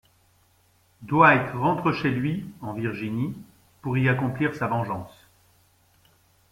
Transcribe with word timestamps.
Dwight 1.03 1.51
rentre 1.53 1.91
chez 1.91 2.09
lui, 2.09 2.49
en 2.61 2.73
Virginie, 2.73 3.35
pour 3.83 3.99
y 3.99 4.09
accomplir 4.09 4.55
sa 4.55 4.65
vengeance. 4.65 5.13